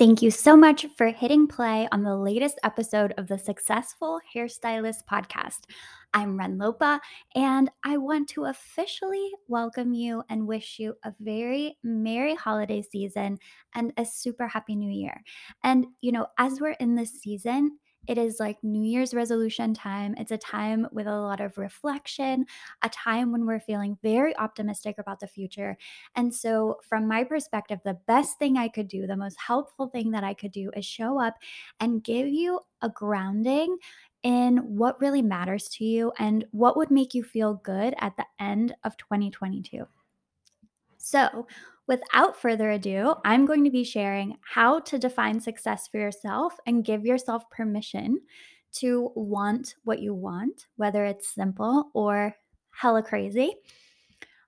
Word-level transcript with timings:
Thank 0.00 0.22
you 0.22 0.30
so 0.30 0.56
much 0.56 0.86
for 0.96 1.08
hitting 1.08 1.46
play 1.46 1.86
on 1.92 2.02
the 2.02 2.16
latest 2.16 2.58
episode 2.64 3.12
of 3.18 3.28
the 3.28 3.36
Successful 3.36 4.18
Hairstylist 4.34 5.04
podcast. 5.04 5.64
I'm 6.14 6.38
Ren 6.38 6.56
Lopa, 6.56 7.02
and 7.34 7.70
I 7.84 7.98
want 7.98 8.30
to 8.30 8.46
officially 8.46 9.30
welcome 9.46 9.92
you 9.92 10.22
and 10.30 10.48
wish 10.48 10.78
you 10.78 10.94
a 11.04 11.12
very 11.20 11.76
merry 11.84 12.34
holiday 12.34 12.80
season 12.80 13.40
and 13.74 13.92
a 13.98 14.06
super 14.06 14.48
happy 14.48 14.74
new 14.74 14.90
year. 14.90 15.20
And, 15.64 15.86
you 16.00 16.12
know, 16.12 16.28
as 16.38 16.62
we're 16.62 16.70
in 16.80 16.94
this 16.94 17.20
season, 17.20 17.76
it 18.06 18.18
is 18.18 18.40
like 18.40 18.62
New 18.64 18.82
Year's 18.82 19.14
resolution 19.14 19.74
time. 19.74 20.14
It's 20.18 20.32
a 20.32 20.38
time 20.38 20.86
with 20.92 21.06
a 21.06 21.20
lot 21.20 21.40
of 21.40 21.58
reflection, 21.58 22.46
a 22.82 22.88
time 22.88 23.30
when 23.32 23.46
we're 23.46 23.60
feeling 23.60 23.98
very 24.02 24.36
optimistic 24.36 24.96
about 24.98 25.20
the 25.20 25.26
future. 25.26 25.76
And 26.16 26.34
so, 26.34 26.80
from 26.88 27.06
my 27.06 27.24
perspective, 27.24 27.80
the 27.84 27.98
best 28.06 28.38
thing 28.38 28.56
I 28.56 28.68
could 28.68 28.88
do, 28.88 29.06
the 29.06 29.16
most 29.16 29.38
helpful 29.38 29.88
thing 29.88 30.10
that 30.12 30.24
I 30.24 30.34
could 30.34 30.52
do 30.52 30.70
is 30.76 30.84
show 30.84 31.20
up 31.20 31.36
and 31.78 32.02
give 32.02 32.28
you 32.28 32.60
a 32.82 32.88
grounding 32.88 33.76
in 34.22 34.58
what 34.76 35.00
really 35.00 35.22
matters 35.22 35.68
to 35.68 35.84
you 35.84 36.12
and 36.18 36.44
what 36.50 36.76
would 36.76 36.90
make 36.90 37.14
you 37.14 37.22
feel 37.22 37.54
good 37.54 37.94
at 37.98 38.16
the 38.16 38.26
end 38.38 38.74
of 38.84 38.96
2022. 38.96 39.86
So, 40.98 41.46
without 41.90 42.40
further 42.40 42.70
ado, 42.70 43.16
I'm 43.24 43.46
going 43.46 43.64
to 43.64 43.70
be 43.70 43.82
sharing 43.82 44.36
how 44.42 44.78
to 44.78 44.96
define 44.96 45.40
success 45.40 45.88
for 45.88 45.98
yourself 45.98 46.54
and 46.64 46.84
give 46.84 47.04
yourself 47.04 47.50
permission 47.50 48.20
to 48.74 49.10
want 49.16 49.74
what 49.82 49.98
you 49.98 50.14
want, 50.14 50.68
whether 50.76 51.04
it's 51.04 51.34
simple 51.34 51.90
or 51.92 52.36
hella 52.70 53.02
crazy. 53.02 53.56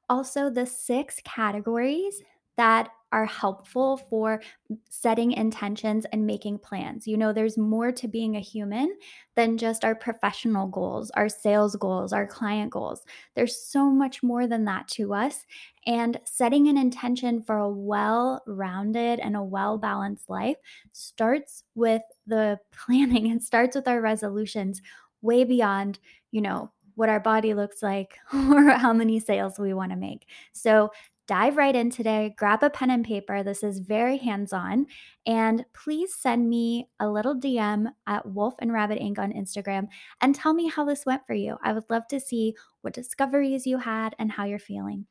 Also, 0.09 0.51
the 0.51 0.65
six 0.65 1.21
categories 1.25 2.23
that 2.57 2.91
are 3.13 3.27
helpful 3.27 3.99
for 3.99 4.41
setting 4.89 5.33
intentions 5.33 6.07
and 6.13 6.27
making 6.27 6.59
plans. 6.59 7.07
You 7.07 7.17
know, 7.17 7.33
there's 7.33 7.59
more 7.59 7.93
to 7.93 8.09
being 8.09 8.37
a 8.37 8.41
human 8.41 8.97
than 9.37 9.59
just 9.59 9.85
our 9.85 9.95
professional 9.95 10.67
goals, 10.67 11.11
our 11.13 11.29
sales 11.29 11.77
goals, 11.77 12.13
our 12.13 12.27
client 12.27 12.71
goals. 12.71 13.05
There's 13.35 13.63
so 13.63 13.91
much 13.91 14.23
more 14.23 14.47
than 14.47 14.65
that 14.65 14.89
to 14.89 15.15
us. 15.15 15.45
And 15.87 16.19
setting 16.25 16.69
an 16.69 16.79
intention 16.79 17.43
for 17.43 17.59
a 17.59 17.71
well 17.71 18.43
rounded 18.47 19.21
and 19.21 19.37
a 19.37 19.43
well 19.43 19.79
balanced 19.79 20.31
life 20.31 20.57
starts 20.93 21.65
with 21.75 22.03
the 22.27 22.59
planning, 22.73 23.29
it 23.29 23.43
starts 23.43 23.77
with 23.77 23.87
our 23.87 24.01
resolutions 24.01 24.81
way 25.21 25.45
beyond, 25.45 25.99
you 26.31 26.41
know, 26.41 26.73
what 26.95 27.09
our 27.09 27.21
body 27.21 27.55
looks 27.55 27.83
like 27.83 28.19
or 28.35 28.71
how 28.71 28.93
many 28.93 29.19
sales 29.19 29.59
we 29.59 29.75
want 29.75 29.91
to 29.91 29.97
make. 29.97 30.27
So, 30.53 30.91
dive 31.33 31.57
right 31.57 31.75
in 31.75 31.89
today. 31.89 32.35
Grab 32.37 32.63
a 32.63 32.69
pen 32.69 32.91
and 32.91 33.07
paper. 33.07 33.43
This 33.43 33.63
is 33.63 33.79
very 33.79 34.19
hands 34.19 34.53
on. 34.53 34.85
And 35.25 35.65
please 35.73 36.15
send 36.15 36.47
me 36.47 36.91
a 37.01 37.09
little 37.09 37.35
DM 37.35 37.87
at 38.07 38.27
Wolf 38.27 38.53
and 38.59 38.71
Rabbit 38.71 38.99
Inc. 39.01 39.19
on 39.19 39.33
Instagram 39.33 39.89
and 40.21 40.35
tell 40.35 40.53
me 40.53 40.69
how 40.69 40.85
this 40.85 41.07
went 41.07 41.23
for 41.27 41.33
you. 41.33 41.57
I 41.65 41.73
would 41.73 41.89
love 41.89 42.07
to 42.09 42.21
see 42.21 42.55
what 42.83 42.93
discoveries 42.93 43.67
you 43.67 43.79
had 43.79 44.15
and 44.19 44.31
how 44.31 44.45
you're 44.45 44.59
feeling. 44.59 45.07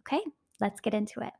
Okay, 0.00 0.22
let's 0.58 0.80
get 0.80 0.94
into 0.94 1.20
it. 1.20 1.34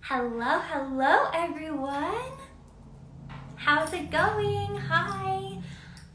Hello, 0.00 0.60
hello, 0.60 1.28
everyone. 1.34 2.32
How's 3.56 3.92
it 3.92 4.10
going? 4.10 4.76
Hi. 4.88 5.58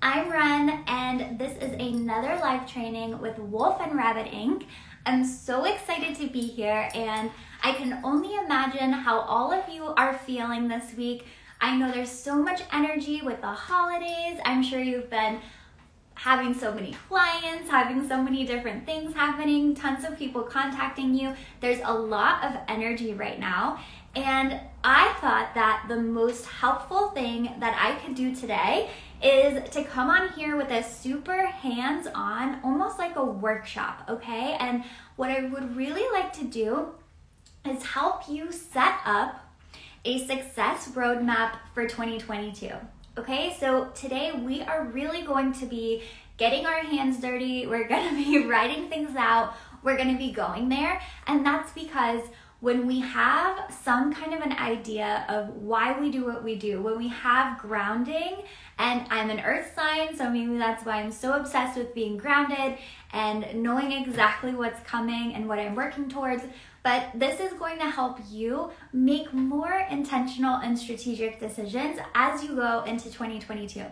I'm 0.02 0.32
Ren, 0.32 0.84
and 0.88 1.38
this 1.38 1.56
is 1.58 1.74
another 1.74 2.36
live 2.40 2.68
training 2.68 3.20
with 3.22 3.38
Wolf 3.38 3.80
and 3.80 3.96
Rabbit 3.96 4.26
Inc. 4.32 4.66
I'm 5.08 5.24
so 5.24 5.66
excited 5.66 6.16
to 6.16 6.28
be 6.28 6.42
here, 6.42 6.90
and 6.96 7.30
I 7.64 7.74
can 7.74 8.00
only 8.04 8.34
imagine 8.36 8.92
how 8.92 9.20
all 9.20 9.52
of 9.52 9.70
you 9.70 9.86
are 9.86 10.18
feeling 10.18 10.68
this 10.68 10.96
week. 10.96 11.26
I 11.62 11.78
know 11.78 11.92
there's 11.92 12.10
so 12.10 12.42
much 12.42 12.62
energy 12.74 13.22
with 13.22 13.40
the 13.42 13.48
holidays. 13.48 14.40
I'm 14.44 14.64
sure 14.64 14.82
you've 14.82 15.12
been 15.12 15.42
having 16.16 16.56
so 16.56 16.74
many 16.74 16.96
clients, 17.08 17.70
having 17.70 18.08
so 18.08 18.20
many 18.20 18.48
different 18.48 18.88
things 18.88 19.14
happening, 19.14 19.76
tons 19.76 20.06
of 20.06 20.18
people 20.18 20.42
contacting 20.42 21.14
you. 21.14 21.36
There's 21.60 21.82
a 21.84 21.94
lot 21.94 22.44
of 22.44 22.60
energy 22.68 23.14
right 23.14 23.40
now. 23.40 23.80
And 24.16 24.60
I 24.84 25.14
thought 25.22 25.54
that 25.54 25.86
the 25.88 25.98
most 25.98 26.46
helpful 26.46 27.10
thing 27.10 27.54
that 27.60 27.78
I 27.80 28.00
could 28.04 28.16
do 28.16 28.34
today 28.34 28.90
is 29.22 29.70
to 29.72 29.84
come 29.84 30.10
on 30.10 30.30
here 30.30 30.58
with 30.58 30.70
a 30.72 30.84
super 30.84 31.46
hands 31.48 32.08
on, 32.14 32.60
almost 32.64 33.00
like 33.00 33.16
a 33.16 33.24
workshop, 33.24 34.04
okay? 34.10 34.58
And 34.60 34.84
what 35.16 35.30
I 35.30 35.46
would 35.46 35.76
really 35.76 36.06
like 36.14 36.34
to 36.34 36.44
do 36.44 36.90
is 37.66 37.84
help 37.84 38.30
you 38.30 38.52
set 38.52 38.96
up 39.06 39.46
a 40.04 40.26
success 40.26 40.90
roadmap 40.90 41.58
for 41.74 41.88
2022. 41.88 42.70
Okay, 43.18 43.56
so 43.60 43.86
today 43.96 44.34
we 44.34 44.62
are 44.62 44.86
really 44.86 45.24
going 45.24 45.54
to 45.54 45.66
be 45.66 46.04
getting 46.38 46.66
our 46.66 46.80
hands 46.84 47.20
dirty. 47.20 47.66
We're 47.66 47.88
gonna 47.88 48.16
be 48.16 48.46
writing 48.46 48.90
things 48.90 49.16
out. 49.16 49.54
We're 49.84 49.98
gonna 49.98 50.18
be 50.18 50.32
going 50.32 50.70
there. 50.70 51.02
And 51.28 51.46
that's 51.46 51.72
because 51.72 52.22
when 52.66 52.88
we 52.88 53.00
have 53.00 53.72
some 53.84 54.12
kind 54.12 54.34
of 54.34 54.42
an 54.42 54.54
idea 54.54 55.24
of 55.30 55.50
why 55.58 56.00
we 56.00 56.10
do 56.10 56.26
what 56.26 56.44
we 56.44 56.56
do, 56.56 56.82
when 56.82 56.98
we 56.98 57.08
have 57.08 57.60
grounding, 57.60 58.38
and 58.80 59.06
I'm 59.12 59.30
an 59.30 59.40
earth 59.42 59.74
sign, 59.76 60.18
so 60.18 60.32
maybe 60.32 60.58
that's 60.58 60.84
why 60.84 60.94
I'm 60.94 61.12
so 61.12 61.34
obsessed 61.34 61.78
with 61.78 61.94
being 61.94 62.18
grounded 62.18 62.80
and 63.14 63.62
knowing 63.62 63.92
exactly 63.92 64.56
what's 64.56 64.80
coming 64.80 65.36
and 65.36 65.48
what 65.48 65.60
I'm 65.60 65.76
working 65.76 66.10
towards. 66.10 66.42
But 66.82 67.12
this 67.14 67.40
is 67.40 67.54
going 67.54 67.78
to 67.78 67.88
help 67.88 68.18
you 68.32 68.72
make 68.92 69.32
more 69.32 69.86
intentional 69.92 70.56
and 70.56 70.76
strategic 70.76 71.40
decisions 71.40 72.00
as 72.16 72.44
you 72.44 72.56
go 72.56 72.82
into 72.86 73.12
2022. 73.12 73.84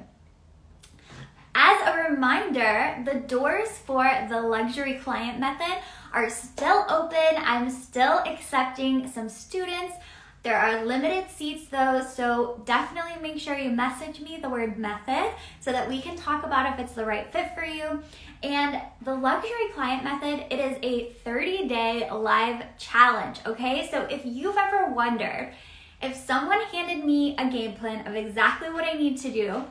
As 1.55 1.87
a 1.87 2.09
reminder, 2.09 3.03
the 3.05 3.19
doors 3.19 3.69
for 3.69 4.03
the 4.27 4.41
luxury 4.41 4.95
client 4.95 5.39
method 5.39 5.77
are 6.13 6.29
still 6.29 6.85
open. 6.89 7.37
I'm 7.37 7.69
still 7.69 8.19
accepting 8.19 9.07
some 9.07 9.27
students. 9.27 9.95
There 10.43 10.57
are 10.57 10.85
limited 10.85 11.31
seats 11.31 11.67
though, 11.69 12.01
so 12.01 12.61
definitely 12.65 13.13
make 13.21 13.39
sure 13.39 13.57
you 13.57 13.71
message 13.71 14.19
me 14.19 14.39
the 14.41 14.49
word 14.49 14.77
method 14.77 15.31
so 15.61 15.71
that 15.71 15.87
we 15.87 16.01
can 16.01 16.17
talk 16.17 16.45
about 16.45 16.73
if 16.73 16.79
it's 16.79 16.93
the 16.93 17.05
right 17.05 17.31
fit 17.31 17.55
for 17.55 17.63
you. 17.63 18.03
And 18.43 18.81
the 19.03 19.15
luxury 19.15 19.69
client 19.73 20.03
method, 20.03 20.45
it 20.51 20.59
is 20.59 20.77
a 20.83 21.13
30 21.23 21.69
day 21.69 22.09
live 22.11 22.65
challenge, 22.77 23.39
okay? 23.45 23.87
So 23.89 24.01
if 24.03 24.25
you've 24.25 24.57
ever 24.57 24.93
wondered, 24.93 25.53
if 26.01 26.17
someone 26.17 26.59
handed 26.73 27.05
me 27.05 27.37
a 27.37 27.49
game 27.49 27.75
plan 27.75 28.05
of 28.05 28.13
exactly 28.13 28.69
what 28.69 28.83
I 28.83 28.93
need 28.93 29.17
to 29.19 29.31
do 29.31 29.63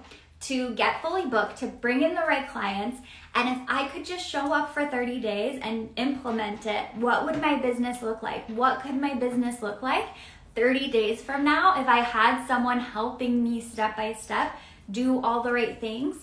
to 0.42 0.74
get 0.74 1.00
fully 1.02 1.26
booked, 1.26 1.58
to 1.58 1.66
bring 1.66 2.02
in 2.02 2.14
the 2.14 2.20
right 2.20 2.48
clients, 2.48 3.00
and 3.34 3.48
if 3.48 3.58
I 3.68 3.88
could 3.88 4.04
just 4.04 4.28
show 4.28 4.52
up 4.52 4.74
for 4.74 4.86
30 4.86 5.20
days 5.20 5.60
and 5.62 5.88
implement 5.96 6.66
it, 6.66 6.86
what 6.96 7.24
would 7.24 7.40
my 7.40 7.60
business 7.60 8.02
look 8.02 8.22
like? 8.22 8.46
What 8.48 8.82
could 8.82 9.00
my 9.00 9.14
business 9.14 9.62
look 9.62 9.82
like? 9.82 10.06
30 10.54 10.90
days 10.90 11.22
from 11.22 11.44
now, 11.44 11.80
if 11.80 11.88
I 11.88 12.00
had 12.00 12.46
someone 12.46 12.78
helping 12.78 13.42
me 13.42 13.60
step 13.60 13.96
by 13.96 14.12
step 14.12 14.52
do 14.90 15.20
all 15.22 15.42
the 15.42 15.52
right 15.52 15.80
things, 15.80 16.16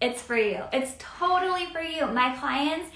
it's 0.00 0.22
for 0.22 0.36
you. 0.36 0.62
It's 0.72 0.94
totally 0.98 1.66
for 1.66 1.80
you. 1.80 2.06
My 2.06 2.34
clients, 2.36 2.90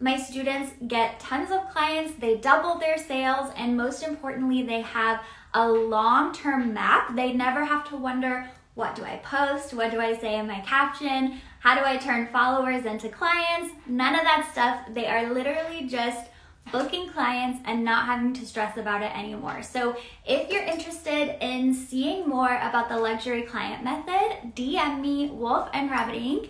my 0.00 0.16
students 0.18 0.72
get 0.86 1.20
tons 1.20 1.50
of 1.50 1.70
clients, 1.70 2.14
they 2.18 2.36
double 2.36 2.78
their 2.78 2.98
sales, 2.98 3.50
and 3.56 3.76
most 3.76 4.02
importantly, 4.02 4.62
they 4.62 4.82
have 4.82 5.22
a 5.54 5.68
long 5.68 6.34
term 6.34 6.74
map. 6.74 7.14
They 7.14 7.32
never 7.32 7.64
have 7.64 7.88
to 7.90 7.96
wonder 7.96 8.48
what 8.74 8.94
do 8.94 9.04
I 9.04 9.16
post? 9.16 9.72
What 9.72 9.90
do 9.90 10.00
I 10.00 10.16
say 10.16 10.38
in 10.38 10.46
my 10.46 10.60
caption? 10.60 11.40
How 11.60 11.74
do 11.74 11.84
I 11.84 11.96
turn 11.96 12.26
followers 12.28 12.84
into 12.84 13.08
clients? 13.08 13.74
None 13.86 14.14
of 14.14 14.22
that 14.22 14.48
stuff. 14.52 14.92
They 14.92 15.06
are 15.06 15.32
literally 15.32 15.86
just 15.86 16.26
booking 16.72 17.08
clients 17.08 17.60
and 17.66 17.84
not 17.84 18.06
having 18.06 18.32
to 18.34 18.46
stress 18.46 18.76
about 18.76 19.02
it 19.02 19.16
anymore. 19.16 19.62
So, 19.62 19.96
if 20.26 20.50
you're 20.50 20.64
interested 20.64 21.36
in 21.44 21.72
seeing 21.74 22.28
more 22.28 22.56
about 22.56 22.88
the 22.88 22.98
luxury 22.98 23.42
client 23.42 23.84
method, 23.84 24.54
DM 24.54 25.00
me 25.00 25.30
Wolf 25.30 25.68
and 25.72 25.90
Rabbit 25.90 26.16
Inc. 26.16 26.48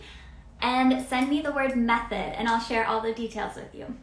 and 0.63 1.05
send 1.07 1.29
me 1.29 1.43
the 1.43 1.53
word 1.53 1.77
method 1.77 2.39
and 2.39 2.49
I'll 2.49 2.61
share 2.61 2.87
all 2.87 3.01
the 3.01 3.13
details 3.13 3.57
with 3.57 3.75
you. 3.75 3.95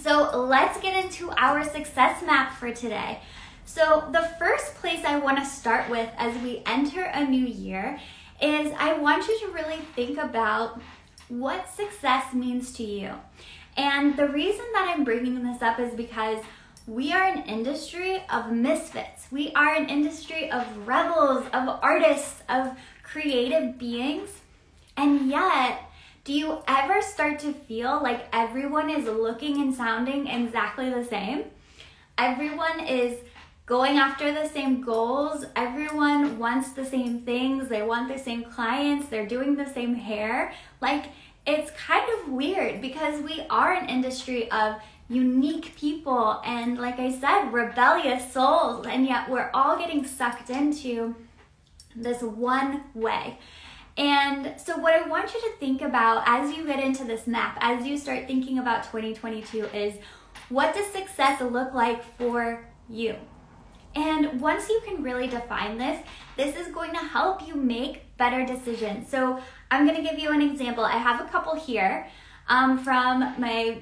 So, 0.00 0.36
let's 0.36 0.80
get 0.80 1.04
into 1.04 1.30
our 1.32 1.62
success 1.62 2.22
map 2.22 2.54
for 2.56 2.72
today. 2.72 3.20
So, 3.68 4.08
the 4.12 4.26
first 4.38 4.76
place 4.76 5.04
I 5.04 5.18
want 5.18 5.36
to 5.36 5.44
start 5.44 5.90
with 5.90 6.08
as 6.16 6.34
we 6.42 6.62
enter 6.64 7.02
a 7.02 7.22
new 7.22 7.44
year 7.44 8.00
is 8.40 8.72
I 8.78 8.94
want 8.94 9.28
you 9.28 9.38
to 9.40 9.48
really 9.48 9.76
think 9.94 10.16
about 10.16 10.80
what 11.28 11.68
success 11.68 12.32
means 12.32 12.72
to 12.72 12.82
you. 12.82 13.12
And 13.76 14.16
the 14.16 14.26
reason 14.26 14.64
that 14.72 14.88
I'm 14.88 15.04
bringing 15.04 15.44
this 15.44 15.60
up 15.60 15.78
is 15.78 15.92
because 15.92 16.42
we 16.86 17.12
are 17.12 17.22
an 17.22 17.42
industry 17.42 18.22
of 18.32 18.50
misfits. 18.50 19.26
We 19.30 19.52
are 19.52 19.74
an 19.74 19.90
industry 19.90 20.50
of 20.50 20.64
rebels, 20.88 21.44
of 21.52 21.68
artists, 21.82 22.42
of 22.48 22.74
creative 23.02 23.78
beings. 23.78 24.30
And 24.96 25.28
yet, 25.28 25.82
do 26.24 26.32
you 26.32 26.62
ever 26.66 27.02
start 27.02 27.38
to 27.40 27.52
feel 27.52 28.02
like 28.02 28.28
everyone 28.32 28.88
is 28.88 29.04
looking 29.04 29.60
and 29.60 29.74
sounding 29.74 30.26
exactly 30.26 30.88
the 30.88 31.04
same? 31.04 31.44
Everyone 32.16 32.80
is 32.80 33.18
going 33.68 33.98
after 33.98 34.32
the 34.32 34.48
same 34.48 34.80
goals. 34.80 35.44
Everyone 35.54 36.38
wants 36.38 36.72
the 36.72 36.86
same 36.86 37.20
things. 37.20 37.68
They 37.68 37.82
want 37.82 38.08
the 38.08 38.18
same 38.18 38.44
clients. 38.44 39.08
They're 39.08 39.26
doing 39.26 39.56
the 39.56 39.70
same 39.70 39.94
hair. 39.94 40.54
Like, 40.80 41.10
it's 41.46 41.70
kind 41.72 42.04
of 42.18 42.32
weird 42.32 42.80
because 42.80 43.22
we 43.22 43.44
are 43.50 43.74
an 43.74 43.90
industry 43.90 44.50
of 44.50 44.76
unique 45.10 45.76
people 45.76 46.40
and, 46.44 46.78
like 46.78 46.98
I 46.98 47.12
said, 47.12 47.52
rebellious 47.52 48.32
souls, 48.32 48.86
and 48.86 49.06
yet 49.06 49.28
we're 49.28 49.50
all 49.52 49.76
getting 49.78 50.06
sucked 50.06 50.48
into 50.48 51.14
this 51.94 52.22
one 52.22 52.84
way. 52.94 53.38
And 53.98 54.58
so, 54.58 54.78
what 54.78 54.94
I 54.94 55.06
want 55.08 55.34
you 55.34 55.40
to 55.40 55.56
think 55.58 55.82
about 55.82 56.22
as 56.26 56.56
you 56.56 56.64
get 56.64 56.82
into 56.82 57.04
this 57.04 57.26
map, 57.26 57.58
as 57.60 57.86
you 57.86 57.98
start 57.98 58.26
thinking 58.26 58.58
about 58.58 58.84
2022, 58.84 59.64
is 59.74 59.94
what 60.48 60.74
does 60.74 60.86
success 60.86 61.40
look 61.42 61.74
like 61.74 62.02
for 62.16 62.64
you? 62.88 63.16
And 63.94 64.40
once 64.40 64.68
you 64.68 64.80
can 64.86 65.02
really 65.02 65.26
define 65.26 65.78
this, 65.78 66.00
this 66.36 66.56
is 66.56 66.72
going 66.72 66.92
to 66.92 66.98
help 66.98 67.46
you 67.46 67.54
make 67.54 68.16
better 68.16 68.44
decisions. 68.46 69.08
So 69.08 69.40
I'm 69.70 69.86
going 69.86 69.96
to 69.96 70.08
give 70.08 70.18
you 70.18 70.30
an 70.30 70.42
example. 70.42 70.84
I 70.84 70.98
have 70.98 71.20
a 71.20 71.28
couple 71.28 71.54
here 71.54 72.08
um, 72.48 72.78
from 72.78 73.20
my 73.38 73.78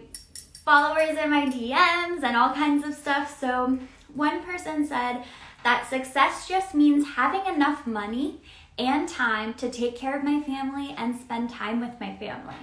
followers 0.65 1.17
and 1.19 1.31
my 1.31 1.47
DMs 1.47 2.23
and 2.23 2.37
all 2.37 2.53
kinds 2.53 2.85
of 2.87 2.95
stuff. 2.95 3.39
So 3.39 3.79
one 4.15 4.43
person 4.43 4.87
said 4.87 5.23
that 5.63 5.89
success 5.89 6.49
just 6.49 6.75
means 6.75 7.07
having 7.15 7.47
enough 7.53 7.87
money 7.87 8.41
and 8.79 9.09
time 9.09 9.55
to 9.55 9.71
take 9.71 9.97
care 9.97 10.17
of 10.17 10.25
my 10.25 10.41
family 10.43 10.95
and 10.99 11.19
spend 11.19 11.51
time 11.51 11.81
with 11.81 11.99
my 12.01 12.17
family. 12.17 12.57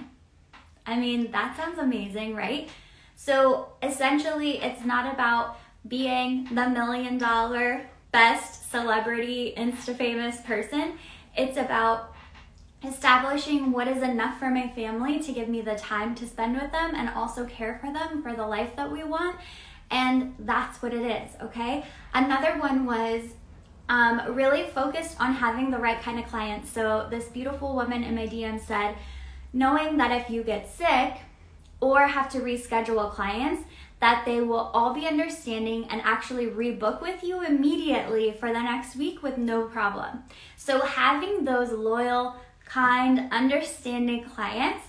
I 0.86 0.98
mean, 0.98 1.30
that 1.32 1.56
sounds 1.56 1.78
amazing, 1.78 2.34
right? 2.34 2.68
So 3.16 3.68
essentially, 3.82 4.58
it's 4.58 4.84
not 4.84 5.12
about 5.12 5.58
being 5.86 6.44
the 6.54 6.68
million 6.68 7.18
dollar 7.18 7.86
best 8.12 8.70
celebrity, 8.70 9.54
insta 9.56 9.96
famous 9.96 10.40
person. 10.42 10.98
It's 11.36 11.56
about 11.56 12.14
establishing 12.84 13.72
what 13.72 13.88
is 13.88 14.02
enough 14.02 14.38
for 14.38 14.50
my 14.50 14.68
family 14.68 15.18
to 15.20 15.32
give 15.32 15.48
me 15.48 15.60
the 15.62 15.74
time 15.74 16.14
to 16.16 16.26
spend 16.26 16.60
with 16.60 16.70
them 16.70 16.94
and 16.94 17.08
also 17.10 17.44
care 17.46 17.78
for 17.80 17.92
them 17.92 18.22
for 18.22 18.34
the 18.34 18.46
life 18.46 18.76
that 18.76 18.90
we 18.90 19.02
want. 19.02 19.36
And 19.90 20.34
that's 20.38 20.82
what 20.82 20.94
it 20.94 21.02
is, 21.02 21.32
okay? 21.42 21.84
Another 22.12 22.58
one 22.58 22.84
was 22.84 23.22
um, 23.88 24.34
really 24.34 24.64
focused 24.64 25.20
on 25.20 25.34
having 25.34 25.70
the 25.70 25.78
right 25.78 26.00
kind 26.00 26.18
of 26.18 26.26
clients. 26.26 26.70
So, 26.70 27.06
this 27.10 27.26
beautiful 27.26 27.74
woman 27.74 28.02
in 28.02 28.14
my 28.14 28.26
DM 28.26 28.64
said, 28.64 28.96
knowing 29.52 29.98
that 29.98 30.10
if 30.10 30.30
you 30.30 30.42
get 30.42 30.68
sick 30.68 31.18
or 31.80 32.06
have 32.06 32.30
to 32.30 32.38
reschedule 32.40 33.10
clients, 33.10 33.64
that 34.04 34.26
they 34.26 34.42
will 34.42 34.70
all 34.74 34.92
be 34.92 35.06
understanding 35.06 35.86
and 35.88 35.98
actually 36.04 36.44
rebook 36.44 37.00
with 37.00 37.24
you 37.24 37.42
immediately 37.42 38.30
for 38.32 38.52
the 38.52 38.60
next 38.60 38.96
week 38.96 39.22
with 39.22 39.38
no 39.38 39.62
problem. 39.64 40.22
So, 40.56 40.82
having 40.82 41.46
those 41.46 41.72
loyal, 41.72 42.36
kind, 42.66 43.32
understanding 43.32 44.22
clients 44.24 44.84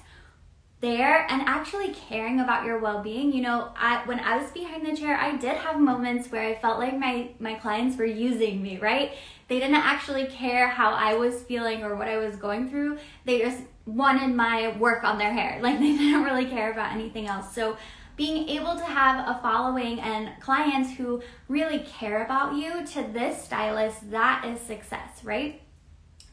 there 0.82 1.26
and 1.30 1.44
actually 1.44 1.94
caring 1.94 2.42
about 2.42 2.66
your 2.66 2.78
well-being 2.80 3.32
you 3.32 3.42
know 3.42 3.72
I, 3.78 4.06
when 4.06 4.20
i 4.20 4.38
was 4.38 4.52
behind 4.52 4.86
the 4.86 4.96
chair 4.96 5.16
i 5.18 5.36
did 5.36 5.56
have 5.56 5.80
moments 5.80 6.30
where 6.30 6.44
i 6.44 6.54
felt 6.54 6.80
like 6.80 6.96
my 6.98 7.30
my 7.40 7.56
clients 7.56 7.98
were 7.98 8.06
using 8.06 8.62
me 8.62 8.78
right? 8.78 9.14
They 9.48 9.60
didn't 9.60 9.76
actually 9.76 10.26
care 10.28 10.68
how 10.68 10.92
i 10.92 11.14
was 11.14 11.42
feeling 11.44 11.82
or 11.84 11.96
what 11.96 12.10
i 12.10 12.18
was 12.18 12.36
going 12.36 12.70
through. 12.70 12.98
They 13.24 13.40
just 13.40 13.62
wanted 13.86 14.36
my 14.36 14.76
work 14.78 15.04
on 15.04 15.18
their 15.18 15.34
hair. 15.34 15.60
Like 15.66 15.80
they 15.80 15.96
didn't 15.96 16.24
really 16.24 16.46
care 16.46 16.72
about 16.72 16.92
anything 16.92 17.28
else. 17.28 17.56
So 17.56 17.78
being 18.16 18.48
able 18.50 18.76
to 18.76 18.84
have 18.84 19.28
a 19.28 19.40
following 19.42 20.00
and 20.00 20.30
clients 20.40 20.94
who 20.94 21.22
really 21.50 21.80
care 21.80 22.24
about 22.24 22.56
you 22.56 22.86
to 22.88 23.04
this 23.12 23.44
stylist, 23.44 24.10
that 24.12 24.46
is 24.46 24.60
success, 24.60 25.24
right? 25.24 25.62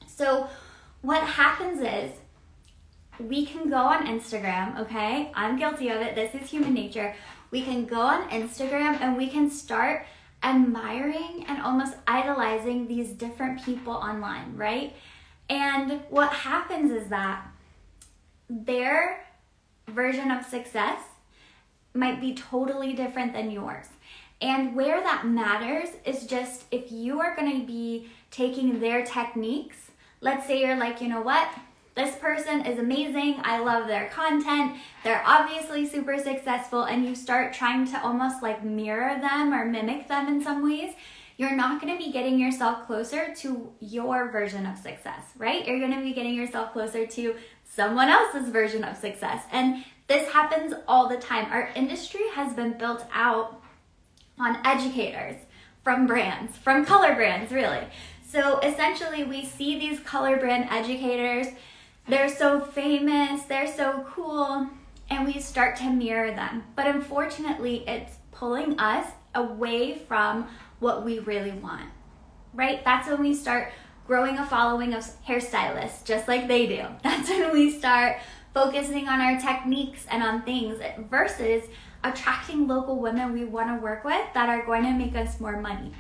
So, 0.07 0.49
what 1.01 1.23
happens 1.25 1.81
is 1.81 2.13
we 3.19 3.45
can 3.45 3.69
go 3.69 3.77
on 3.77 4.07
Instagram, 4.07 4.79
okay? 4.81 5.33
I'm 5.35 5.59
guilty 5.59 5.89
of 5.89 6.01
it. 6.01 6.15
This 6.15 6.35
is 6.35 6.49
human 6.49 6.75
nature. 6.75 7.15
We 7.51 7.63
can 7.63 7.85
go 7.85 8.01
on 8.01 8.29
Instagram 8.31 9.01
and 9.01 9.17
we 9.17 9.29
can 9.29 9.51
start 9.51 10.07
admiring 10.43 11.45
and 11.49 11.63
almost 11.63 11.95
idolizing 12.07 12.89
these 12.89 13.11
different 13.11 13.65
people 13.65 13.93
online, 13.93 14.57
right? 14.57 14.95
And 15.49 16.03
what 16.09 16.33
happens 16.33 16.91
is 16.91 17.09
that 17.09 17.47
their 18.49 19.25
version 19.89 20.31
of 20.31 20.45
success 20.45 20.99
might 21.95 22.21
be 22.21 22.35
totally 22.35 22.93
different 22.93 23.33
than 23.33 23.51
yours. 23.51 23.87
And 24.41 24.75
where 24.75 25.01
that 25.01 25.27
matters 25.27 25.89
is 26.05 26.27
just 26.27 26.65
if 26.71 26.91
you 26.91 27.21
are 27.21 27.37
going 27.37 27.61
to 27.61 27.67
be 27.67 28.09
taking 28.31 28.81
their 28.81 29.05
techniques, 29.05 29.77
let's 30.21 30.47
say 30.47 30.61
you're 30.61 30.77
like, 30.77 31.01
you 31.01 31.09
know 31.09 31.21
what? 31.21 31.49
This 31.95 32.17
person 32.17 32.65
is 32.65 32.79
amazing. 32.79 33.37
I 33.43 33.59
love 33.59 33.87
their 33.87 34.09
content. 34.09 34.77
They're 35.05 35.23
obviously 35.27 35.87
super 35.87 36.19
successful, 36.19 36.85
and 36.85 37.05
you 37.05 37.15
start 37.15 37.53
trying 37.53 37.87
to 37.89 38.03
almost 38.03 38.43
like 38.43 38.65
mirror 38.65 39.21
them 39.21 39.53
or 39.53 39.67
mimic 39.67 40.09
them 40.09 40.27
in 40.27 40.43
some 40.43 40.65
ways. 40.65 40.95
You're 41.37 41.55
not 41.55 41.81
going 41.81 41.93
to 41.97 42.03
be 42.03 42.11
getting 42.11 42.39
yourself 42.39 42.87
closer 42.87 43.35
to 43.37 43.73
your 43.81 44.31
version 44.31 44.65
of 44.65 44.79
success, 44.79 45.23
right? 45.37 45.67
You're 45.67 45.81
going 45.81 45.95
to 45.95 46.03
be 46.03 46.15
getting 46.15 46.35
yourself 46.35 46.73
closer 46.73 47.07
to 47.07 47.37
someone 47.65 48.09
else's 48.09 48.49
version 48.49 48.85
of 48.85 48.97
success. 48.97 49.45
And 49.53 49.85
this 50.13 50.31
happens 50.31 50.75
all 50.87 51.09
the 51.09 51.17
time. 51.17 51.51
Our 51.51 51.71
industry 51.75 52.21
has 52.35 52.53
been 52.53 52.77
built 52.77 53.07
out 53.15 53.63
on 54.39 54.59
educators 54.63 55.37
from 55.83 56.07
brands, 56.07 56.59
from 56.59 56.85
color 56.85 57.15
brands, 57.15 57.51
really. 57.51 57.87
So 58.23 58.59
essentially, 58.59 59.25
we 59.25 59.47
see 59.47 59.79
these 59.79 60.01
color 60.01 60.37
brand 60.37 60.69
educators, 60.71 61.47
they're 62.09 62.29
so 62.29 62.61
famous, 62.61 63.45
they're 63.45 63.73
so 63.75 64.05
cool, 64.15 64.69
and 65.09 65.27
we 65.27 65.41
start 65.41 65.77
to 65.77 65.89
mirror 65.89 66.31
them. 66.31 66.65
But 66.77 66.89
unfortunately, 66.89 67.85
it's 67.89 68.17
pulling 68.33 68.79
us 68.79 69.07
away 69.35 69.97
from 69.97 70.47
what 70.79 71.07
we 71.07 71.21
really 71.21 71.53
want, 71.53 71.89
right? 72.53 72.85
That's 72.85 73.09
when 73.09 73.21
we 73.21 73.35
start 73.35 73.73
growing 74.07 74.37
a 74.37 74.45
following 74.45 74.93
of 74.93 75.05
hairstylists, 75.27 76.05
just 76.05 76.29
like 76.29 76.49
they 76.49 76.67
do. 76.67 76.85
That's 77.03 77.31
when 77.31 77.51
we 77.53 77.71
start 77.71 78.19
focusing 78.55 79.09
on 79.09 79.21
our 79.21 79.41
techniques 79.41 80.07
and 80.11 80.23
on 80.23 80.43
things 80.43 80.81
versus 81.11 81.65
attracting 82.05 82.67
local 82.67 82.99
women 82.99 83.33
we 83.33 83.45
want 83.45 83.69
to 83.69 83.83
work 83.83 84.05
with 84.05 84.23
that 84.35 84.49
are 84.49 84.67
going 84.67 84.83
to 84.85 84.93
make 84.93 85.15
us 85.15 85.41
more 85.41 85.61
money. 85.61 85.93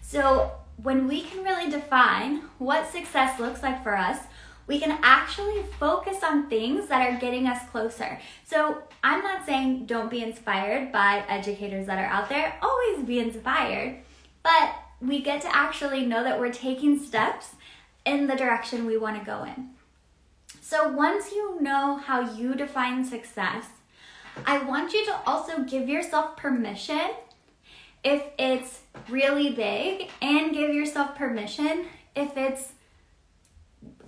So, 0.00 0.52
when 0.82 1.08
we 1.08 1.22
can 1.22 1.42
really 1.42 1.70
define 1.70 2.42
what 2.58 2.86
success 2.86 3.40
looks 3.40 3.62
like 3.62 3.82
for 3.82 3.96
us, 3.96 4.18
we 4.66 4.78
can 4.78 4.98
actually 5.02 5.62
focus 5.80 6.22
on 6.22 6.50
things 6.50 6.88
that 6.88 7.08
are 7.08 7.18
getting 7.18 7.46
us 7.46 7.66
closer. 7.70 8.20
So, 8.44 8.82
I'm 9.02 9.22
not 9.22 9.46
saying 9.46 9.86
don't 9.86 10.10
be 10.10 10.22
inspired 10.22 10.92
by 10.92 11.24
educators 11.28 11.86
that 11.86 11.98
are 11.98 12.06
out 12.06 12.28
there, 12.28 12.56
always 12.60 13.04
be 13.04 13.18
inspired, 13.18 13.98
but 14.42 14.74
we 15.00 15.22
get 15.22 15.40
to 15.42 15.56
actually 15.56 16.04
know 16.04 16.22
that 16.22 16.38
we're 16.38 16.52
taking 16.52 16.98
steps 16.98 17.54
in 18.04 18.26
the 18.26 18.36
direction 18.36 18.86
we 18.86 18.96
want 18.96 19.18
to 19.18 19.24
go 19.24 19.44
in. 19.44 19.70
So 20.68 20.88
once 20.88 21.30
you 21.30 21.62
know 21.62 21.94
how 21.96 22.34
you 22.34 22.56
define 22.56 23.04
success, 23.04 23.66
I 24.44 24.64
want 24.64 24.92
you 24.92 25.04
to 25.06 25.20
also 25.24 25.62
give 25.62 25.88
yourself 25.88 26.36
permission 26.36 27.10
if 28.02 28.24
it's 28.36 28.80
really 29.08 29.50
big 29.50 30.10
and 30.20 30.52
give 30.52 30.74
yourself 30.74 31.14
permission 31.14 31.84
if 32.16 32.36
it's 32.36 32.72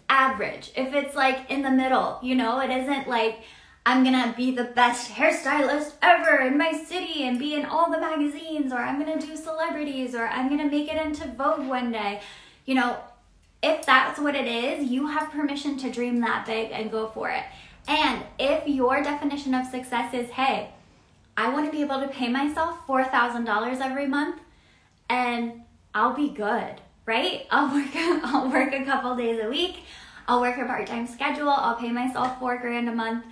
average, 0.09 0.73
if 0.75 0.95
it's 0.95 1.15
like 1.15 1.49
in 1.49 1.63
the 1.63 1.71
middle, 1.71 2.19
you 2.25 2.35
know, 2.35 2.59
it 2.59 2.71
isn't 2.71 3.07
like 3.07 3.39
I'm 3.87 4.03
gonna 4.03 4.35
be 4.37 4.51
the 4.51 4.65
best 4.65 5.13
hairstylist 5.13 5.93
ever 6.03 6.43
in 6.43 6.59
my 6.59 6.73
city 6.73 7.23
and 7.23 7.39
be 7.39 7.55
in 7.55 7.67
all 7.67 7.89
the 7.89 8.01
magazines, 8.01 8.73
or 8.73 8.79
I'm 8.79 8.99
gonna 8.99 9.21
do 9.21 9.37
celebrities, 9.37 10.13
or 10.13 10.27
I'm 10.27 10.49
gonna 10.49 10.69
make 10.69 10.93
it 10.93 11.01
into 11.01 11.29
Vogue 11.29 11.69
one 11.69 11.93
day. 11.93 12.21
You 12.67 12.75
know, 12.75 12.97
if 13.63 13.85
that's 13.85 14.19
what 14.19 14.35
it 14.35 14.47
is, 14.47 14.89
you 14.89 15.09
have 15.09 15.31
permission 15.31 15.77
to 15.79 15.91
dream 15.91 16.21
that 16.21 16.47
big 16.47 16.71
and 16.73 16.91
go 16.91 17.09
for 17.09 17.31
it. 17.31 17.45
And 17.89 18.23
if 18.39 18.69
your 18.69 19.03
definition 19.03 19.55
of 19.55 19.67
success 19.67 20.13
is, 20.15 20.31
hey, 20.31 20.71
I 21.37 21.51
want 21.51 21.67
to 21.67 21.73
be 21.73 21.83
able 21.83 22.01
to 22.01 22.09
pay 22.09 22.29
myself 22.29 22.87
$4,000 22.87 23.81
every 23.81 24.07
month 24.07 24.41
and 25.09 25.63
I'll 25.95 26.15
be 26.15 26.29
good, 26.29 26.81
right? 27.07 27.47
I'll 27.51 27.75
work 27.75 27.89
I'll 27.95 28.51
work 28.51 28.73
a 28.73 28.85
couple 28.85 29.17
days 29.17 29.41
a 29.43 29.49
week. 29.49 29.85
I'll 30.27 30.41
work 30.41 30.59
a 30.59 30.65
part-time 30.67 31.07
schedule. 31.07 31.49
I'll 31.49 31.77
pay 31.77 31.91
myself 31.91 32.39
4 32.39 32.59
grand 32.59 32.89
a 32.89 32.95
month. 32.95 33.25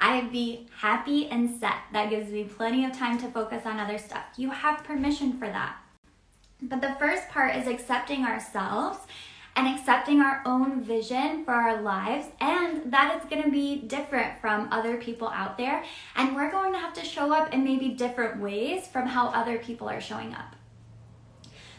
I'd 0.00 0.32
be 0.32 0.66
happy 0.76 1.28
and 1.28 1.60
set. 1.60 1.76
That 1.92 2.10
gives 2.10 2.30
me 2.30 2.44
plenty 2.44 2.84
of 2.84 2.92
time 2.92 3.18
to 3.18 3.28
focus 3.28 3.66
on 3.66 3.78
other 3.78 3.98
stuff. 3.98 4.24
You 4.36 4.50
have 4.50 4.82
permission 4.82 5.38
for 5.38 5.46
that. 5.46 5.76
But 6.62 6.80
the 6.80 6.96
first 6.98 7.28
part 7.28 7.54
is 7.54 7.66
accepting 7.66 8.24
ourselves 8.24 8.98
and 9.56 9.66
accepting 9.66 10.20
our 10.20 10.42
own 10.46 10.82
vision 10.82 11.44
for 11.44 11.52
our 11.52 11.80
lives 11.82 12.26
and 12.40 12.92
that 12.92 13.14
it's 13.16 13.28
going 13.28 13.42
to 13.42 13.50
be 13.50 13.76
different 13.76 14.40
from 14.40 14.68
other 14.72 14.96
people 14.96 15.28
out 15.28 15.58
there 15.58 15.84
and 16.16 16.34
we're 16.34 16.50
going 16.50 16.72
to 16.72 16.78
have 16.78 16.92
to 16.94 17.04
show 17.04 17.32
up 17.32 17.52
in 17.52 17.64
maybe 17.64 17.88
different 17.88 18.40
ways 18.40 18.86
from 18.86 19.06
how 19.06 19.28
other 19.28 19.58
people 19.58 19.88
are 19.88 20.00
showing 20.00 20.34
up. 20.34 20.56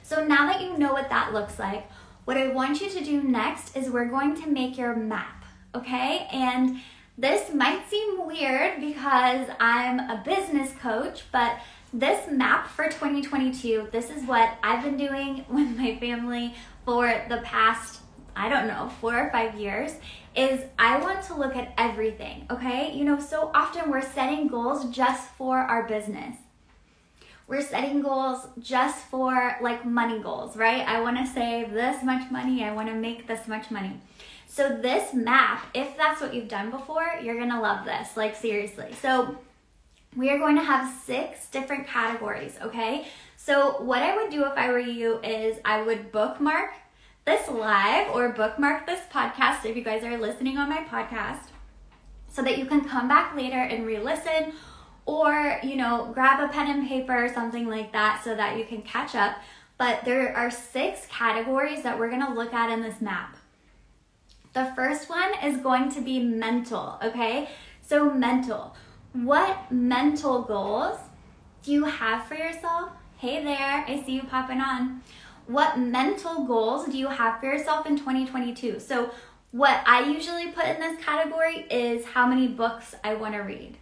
So 0.04 0.26
now 0.26 0.46
that 0.48 0.62
you 0.62 0.78
know 0.78 0.92
what 0.92 1.10
that 1.10 1.34
looks 1.34 1.58
like, 1.58 1.90
what 2.26 2.38
I 2.38 2.50
want 2.50 2.82
you 2.82 2.90
to 2.90 3.04
do 3.04 3.24
next 3.24 3.76
is 3.76 3.90
we're 3.90 4.10
going 4.10 4.36
to 4.42 4.48
make 4.48 4.78
your 4.78 4.96
map, 4.96 5.46
okay? 5.74 6.28
And 6.32 6.82
this 7.18 7.54
might 7.54 7.90
seem 7.90 8.26
weird 8.26 8.82
because 8.82 9.48
I'm 9.60 10.00
a 10.00 10.22
business 10.24 10.72
coach, 10.82 11.24
but 11.32 11.60
this 11.94 12.30
map 12.32 12.70
for 12.70 12.86
2022, 12.86 13.90
this 13.92 14.10
is 14.10 14.24
what 14.26 14.58
I've 14.64 14.84
been 14.84 14.98
doing 14.98 15.46
with 15.50 15.78
my 15.78 15.98
family 15.98 16.56
for 16.86 17.08
the 17.30 17.38
past, 17.38 18.02
I 18.36 18.50
don't 18.50 18.68
know, 18.68 18.92
four 19.00 19.18
or 19.18 19.30
five 19.32 19.56
years, 19.56 19.94
is 20.36 20.62
I 20.80 21.00
want 21.00 21.24
to 21.26 21.36
look 21.36 21.56
at 21.56 21.74
everything, 21.78 22.46
okay? 22.50 22.94
You 22.94 23.04
know, 23.04 23.20
so 23.20 23.52
often 23.54 23.92
we're 23.92 24.02
setting 24.02 24.48
goals 24.48 24.90
just 24.90 25.30
for 25.32 25.58
our 25.58 25.88
business. 25.88 26.38
We're 27.48 27.62
setting 27.62 28.02
goals 28.02 28.48
just 28.62 29.04
for 29.06 29.58
like 29.62 29.86
money 29.86 30.20
goals, 30.20 30.56
right? 30.56 30.88
I 30.88 31.02
want 31.02 31.18
to 31.18 31.28
save 31.28 31.72
this 31.72 32.02
much 32.02 32.32
money, 32.32 32.64
I 32.64 32.74
want 32.74 32.88
to 32.88 32.96
make 32.96 33.28
this 33.28 33.48
much 33.48 33.70
money. 33.70 34.00
So, 34.48 34.78
this 34.82 35.14
map, 35.14 35.66
if 35.74 35.96
that's 35.96 36.20
what 36.20 36.34
you've 36.34 36.50
done 36.50 36.72
before, 36.72 37.08
you're 37.24 37.40
gonna 37.40 37.62
love 37.62 37.86
this, 37.86 38.18
like 38.18 38.36
seriously. 38.36 38.94
So, 39.02 39.38
we 40.16 40.30
are 40.30 40.38
going 40.38 40.56
to 40.56 40.64
have 40.64 40.94
six 41.06 41.48
different 41.48 41.88
categories, 41.88 42.58
okay? 42.62 43.08
So, 43.38 43.82
what 43.82 44.04
I 44.04 44.16
would 44.16 44.30
do 44.30 44.46
if 44.46 44.54
I 44.56 44.70
were 44.70 44.80
you 44.80 45.20
is 45.20 45.58
I 45.66 45.82
would 45.82 46.12
bookmark 46.12 46.74
this 47.26 47.48
live 47.48 48.10
or 48.14 48.30
bookmark 48.30 48.86
this 48.86 49.02
podcast 49.12 49.66
if 49.66 49.76
you 49.76 49.84
guys 49.84 50.04
are 50.04 50.18
listening 50.18 50.58
on 50.58 50.70
my 50.70 50.84
podcast 50.84 51.50
so 52.28 52.42
that 52.42 52.58
you 52.58 52.66
can 52.66 52.88
come 52.88 53.08
back 53.08 53.36
later 53.36 53.58
and 53.58 53.86
re 53.86 54.00
listen 54.00 54.54
or, 55.06 55.60
you 55.64 55.76
know, 55.76 56.12
grab 56.14 56.40
a 56.40 56.52
pen 56.52 56.70
and 56.70 56.88
paper 56.88 57.26
or 57.26 57.34
something 57.34 57.68
like 57.68 57.92
that 57.92 58.22
so 58.24 58.36
that 58.36 58.58
you 58.58 58.66
can 58.66 58.82
catch 58.82 59.16
up. 59.16 59.38
But 59.78 60.06
there 60.06 60.36
are 60.36 60.52
six 60.52 61.08
categories 61.08 61.84
that 61.84 61.98
we're 61.98 62.10
gonna 62.10 62.34
look 62.34 62.54
at 62.54 62.70
in 62.70 62.82
this 62.82 63.02
map. 63.02 63.38
The 64.54 64.72
first 64.76 65.10
one 65.10 65.32
is 65.44 65.58
going 65.58 65.90
to 65.92 66.02
be 66.02 66.20
mental, 66.20 67.00
okay? 67.02 67.50
So, 67.82 68.12
mental. 68.14 68.76
What 69.14 69.70
mental 69.70 70.44
goals 70.44 70.98
do 71.64 71.74
you 71.74 71.84
have 71.84 72.28
for 72.28 72.36
yourself? 72.36 72.92
Hey 73.18 73.44
there, 73.44 73.84
I 73.86 74.02
see 74.06 74.14
you 74.14 74.24
popping 74.24 74.62
on. 74.62 75.02
What 75.48 75.78
mental 75.78 76.46
goals 76.46 76.86
do 76.86 76.98
you 76.98 77.10
have 77.10 77.42
for 77.42 77.48
yourself 77.48 77.86
in 77.86 77.98
2022? 77.98 78.80
So, 78.80 79.12
what 79.52 79.84
I 79.86 80.10
usually 80.10 80.54
put 80.54 80.64
in 80.64 80.80
this 80.80 81.04
category 81.04 81.66
is 81.70 82.06
how 82.06 82.26
many 82.26 82.48
books 82.48 82.96
I 83.04 83.16
want 83.16 83.34
to 83.34 83.42
read. 83.42 83.78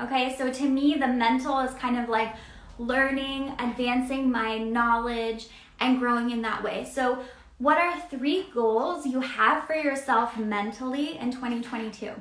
Okay, 0.00 0.36
so 0.38 0.52
to 0.52 0.68
me, 0.68 0.94
the 0.94 1.08
mental 1.08 1.58
is 1.58 1.74
kind 1.74 1.98
of 1.98 2.08
like 2.08 2.36
learning, 2.78 3.56
advancing 3.58 4.30
my 4.30 4.58
knowledge, 4.58 5.48
and 5.80 5.98
growing 5.98 6.30
in 6.30 6.40
that 6.42 6.62
way. 6.62 6.88
So, 6.88 7.18
what 7.58 7.78
are 7.78 8.00
three 8.10 8.46
goals 8.54 9.06
you 9.06 9.22
have 9.22 9.66
for 9.66 9.74
yourself 9.74 10.38
mentally 10.38 11.18
in 11.18 11.32
2022? 11.32 12.12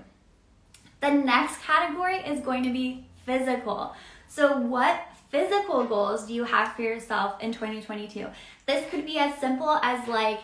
The 1.00 1.12
next 1.12 1.62
category 1.62 2.18
is 2.18 2.42
going 2.42 2.64
to 2.64 2.72
be 2.72 3.06
physical. 3.26 3.94
So, 4.28 4.58
what 4.58 5.08
physical 5.30 5.84
goals 5.86 6.26
do 6.26 6.34
you 6.34 6.44
have 6.44 6.74
for 6.74 6.82
yourself 6.82 7.42
in 7.42 7.52
2022? 7.52 8.28
This 8.66 8.90
could 8.90 9.06
be 9.06 9.20
as 9.20 9.38
simple 9.40 9.80
as 9.84 10.08
like, 10.08 10.40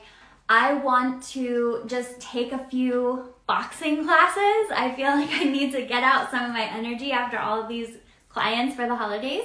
I 0.49 0.73
want 0.73 1.23
to 1.29 1.83
just 1.87 2.19
take 2.19 2.51
a 2.51 2.59
few 2.69 3.33
boxing 3.47 4.03
classes. 4.05 4.71
I 4.75 4.93
feel 4.95 5.09
like 5.09 5.29
I 5.31 5.43
need 5.43 5.71
to 5.71 5.83
get 5.85 6.03
out 6.03 6.31
some 6.31 6.45
of 6.45 6.51
my 6.51 6.65
energy 6.65 7.11
after 7.11 7.39
all 7.39 7.61
of 7.61 7.67
these 7.67 7.97
clients 8.29 8.75
for 8.75 8.87
the 8.87 8.95
holidays. 8.95 9.43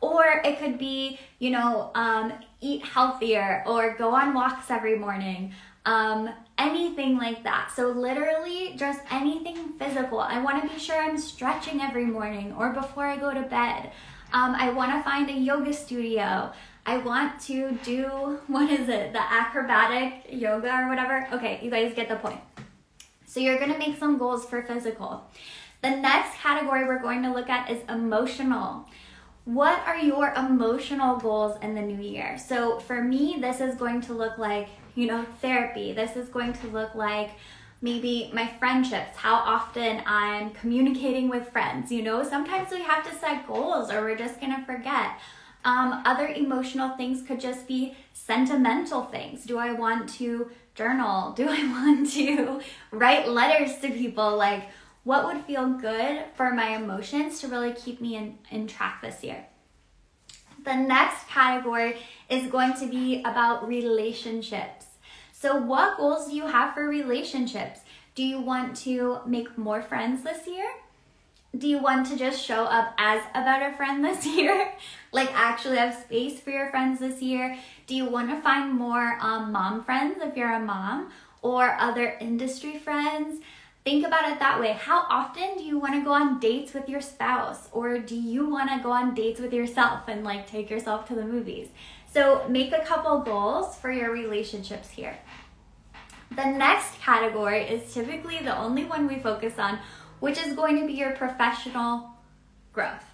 Or 0.00 0.24
it 0.44 0.58
could 0.58 0.78
be, 0.78 1.18
you 1.38 1.50
know, 1.50 1.90
um, 1.94 2.32
eat 2.60 2.84
healthier 2.84 3.62
or 3.66 3.94
go 3.96 4.14
on 4.14 4.32
walks 4.32 4.70
every 4.70 4.98
morning. 4.98 5.52
Um, 5.84 6.30
anything 6.60 7.16
like 7.16 7.42
that. 7.44 7.72
So, 7.74 7.88
literally, 7.88 8.74
just 8.76 9.00
anything 9.10 9.72
physical. 9.78 10.20
I 10.20 10.40
want 10.42 10.62
to 10.62 10.68
be 10.68 10.78
sure 10.78 10.96
I'm 10.96 11.18
stretching 11.18 11.80
every 11.80 12.04
morning 12.04 12.54
or 12.56 12.72
before 12.72 13.06
I 13.06 13.16
go 13.16 13.32
to 13.32 13.42
bed. 13.42 13.90
Um, 14.32 14.54
I 14.54 14.70
want 14.70 14.92
to 14.92 15.02
find 15.02 15.28
a 15.30 15.32
yoga 15.32 15.72
studio. 15.72 16.52
I 16.86 16.98
want 16.98 17.40
to 17.42 17.78
do, 17.82 18.38
what 18.46 18.70
is 18.70 18.88
it, 18.88 19.12
the 19.12 19.22
acrobatic 19.22 20.26
yoga 20.30 20.70
or 20.72 20.88
whatever. 20.88 21.26
Okay, 21.32 21.58
you 21.62 21.70
guys 21.70 21.94
get 21.94 22.08
the 22.08 22.16
point. 22.16 22.40
So, 23.26 23.40
you're 23.40 23.58
going 23.58 23.72
to 23.72 23.78
make 23.78 23.98
some 23.98 24.18
goals 24.18 24.44
for 24.44 24.62
physical. 24.62 25.24
The 25.82 25.90
next 25.90 26.36
category 26.36 26.84
we're 26.84 27.00
going 27.00 27.22
to 27.22 27.32
look 27.32 27.48
at 27.48 27.70
is 27.70 27.82
emotional 27.88 28.86
what 29.44 29.80
are 29.86 29.96
your 29.96 30.32
emotional 30.34 31.16
goals 31.16 31.56
in 31.62 31.74
the 31.74 31.80
new 31.80 32.00
year? 32.00 32.38
So 32.38 32.78
for 32.78 33.02
me, 33.02 33.38
this 33.40 33.60
is 33.60 33.74
going 33.74 34.00
to 34.02 34.12
look 34.12 34.38
like, 34.38 34.68
you 34.94 35.06
know, 35.06 35.24
therapy. 35.40 35.92
This 35.92 36.16
is 36.16 36.28
going 36.28 36.52
to 36.54 36.66
look 36.68 36.94
like 36.94 37.30
maybe 37.82 38.30
my 38.34 38.46
friendships, 38.58 39.16
how 39.16 39.34
often 39.34 40.02
I'm 40.06 40.50
communicating 40.50 41.28
with 41.28 41.48
friends. 41.50 41.90
You 41.90 42.02
know, 42.02 42.22
sometimes 42.22 42.70
we 42.70 42.82
have 42.82 43.08
to 43.10 43.16
set 43.18 43.46
goals 43.46 43.90
or 43.90 44.02
we're 44.02 44.16
just 44.16 44.40
going 44.40 44.54
to 44.54 44.64
forget. 44.64 45.12
Um, 45.64 46.02
other 46.04 46.26
emotional 46.26 46.96
things 46.96 47.22
could 47.22 47.40
just 47.40 47.66
be 47.66 47.94
sentimental 48.12 49.04
things. 49.04 49.44
Do 49.44 49.58
I 49.58 49.72
want 49.72 50.08
to 50.14 50.50
journal? 50.74 51.32
Do 51.36 51.48
I 51.48 51.66
want 51.66 52.10
to 52.12 52.60
write 52.90 53.28
letters 53.28 53.78
to 53.78 53.90
people? 53.90 54.36
Like, 54.36 54.64
what 55.04 55.26
would 55.26 55.44
feel 55.44 55.66
good 55.66 56.24
for 56.34 56.52
my 56.52 56.76
emotions 56.76 57.40
to 57.40 57.48
really 57.48 57.72
keep 57.72 58.00
me 58.00 58.16
in, 58.16 58.38
in 58.50 58.66
track 58.66 59.00
this 59.02 59.24
year. 59.24 59.46
The 60.64 60.74
next 60.74 61.26
category 61.28 61.96
is 62.28 62.50
going 62.50 62.74
to 62.74 62.86
be 62.86 63.20
about 63.20 63.66
relationships. 63.66 64.79
So, 65.40 65.56
what 65.56 65.96
goals 65.96 66.26
do 66.26 66.36
you 66.36 66.46
have 66.46 66.74
for 66.74 66.86
relationships? 66.86 67.80
Do 68.14 68.22
you 68.22 68.42
want 68.42 68.76
to 68.84 69.20
make 69.24 69.56
more 69.56 69.80
friends 69.80 70.22
this 70.22 70.46
year? 70.46 70.70
Do 71.56 71.66
you 71.66 71.78
want 71.78 72.08
to 72.08 72.18
just 72.18 72.44
show 72.44 72.64
up 72.64 72.92
as 72.98 73.22
a 73.34 73.40
better 73.40 73.74
friend 73.74 74.04
this 74.04 74.26
year? 74.26 74.70
like, 75.12 75.32
actually 75.32 75.78
have 75.78 75.94
space 75.94 76.38
for 76.40 76.50
your 76.50 76.68
friends 76.68 77.00
this 77.00 77.22
year? 77.22 77.56
Do 77.86 77.94
you 77.96 78.04
want 78.04 78.28
to 78.28 78.38
find 78.42 78.74
more 78.74 79.16
um, 79.22 79.50
mom 79.50 79.82
friends 79.82 80.18
if 80.20 80.36
you're 80.36 80.52
a 80.52 80.60
mom 80.60 81.10
or 81.40 81.74
other 81.80 82.18
industry 82.20 82.76
friends? 82.76 83.40
Think 83.82 84.06
about 84.06 84.30
it 84.30 84.38
that 84.40 84.60
way. 84.60 84.72
How 84.78 85.06
often 85.08 85.56
do 85.56 85.64
you 85.64 85.78
want 85.78 85.94
to 85.94 86.02
go 86.02 86.12
on 86.12 86.38
dates 86.38 86.74
with 86.74 86.86
your 86.86 87.00
spouse? 87.00 87.70
Or 87.72 87.98
do 87.98 88.14
you 88.14 88.46
want 88.46 88.68
to 88.68 88.82
go 88.82 88.92
on 88.92 89.14
dates 89.14 89.40
with 89.40 89.54
yourself 89.54 90.06
and 90.06 90.22
like 90.22 90.46
take 90.46 90.68
yourself 90.68 91.08
to 91.08 91.14
the 91.14 91.24
movies? 91.24 91.68
So 92.12 92.44
make 92.48 92.72
a 92.72 92.84
couple 92.84 93.20
goals 93.20 93.76
for 93.76 93.92
your 93.92 94.10
relationships 94.10 94.90
here. 94.90 95.16
The 96.30 96.44
next 96.44 97.00
category 97.00 97.62
is 97.62 97.92
typically 97.92 98.38
the 98.38 98.56
only 98.56 98.84
one 98.84 99.06
we 99.06 99.18
focus 99.18 99.58
on, 99.58 99.78
which 100.18 100.38
is 100.38 100.54
going 100.54 100.80
to 100.80 100.86
be 100.86 100.94
your 100.94 101.12
professional 101.12 102.10
growth. 102.72 103.04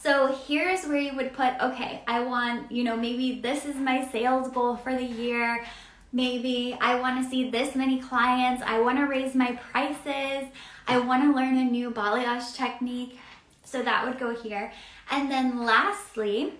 So 0.00 0.34
here's 0.48 0.84
where 0.84 0.96
you 0.96 1.14
would 1.14 1.32
put, 1.32 1.54
okay, 1.60 2.02
I 2.08 2.24
want, 2.24 2.72
you 2.72 2.82
know, 2.82 2.96
maybe 2.96 3.40
this 3.40 3.64
is 3.64 3.76
my 3.76 4.08
sales 4.10 4.48
goal 4.50 4.76
for 4.76 4.92
the 4.92 5.04
year. 5.04 5.64
Maybe 6.12 6.76
I 6.80 6.98
want 6.98 7.22
to 7.22 7.30
see 7.30 7.48
this 7.48 7.76
many 7.76 8.00
clients. 8.00 8.62
I 8.66 8.80
want 8.80 8.98
to 8.98 9.04
raise 9.04 9.36
my 9.36 9.52
prices. 9.70 10.48
I 10.88 10.98
want 10.98 11.22
to 11.22 11.32
learn 11.32 11.56
a 11.56 11.64
new 11.64 11.92
balayage 11.92 12.56
technique. 12.56 13.20
So 13.64 13.82
that 13.82 14.04
would 14.04 14.18
go 14.18 14.34
here. 14.34 14.72
And 15.10 15.30
then 15.30 15.64
lastly, 15.64 16.54